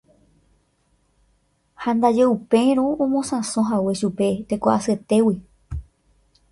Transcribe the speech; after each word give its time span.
ha 1.81 1.89
ndaje 1.95 2.23
upérõ 2.35 2.85
omosãsohague 3.05 3.93
chupe 3.99 4.29
teko'asyetégui. 4.47 5.35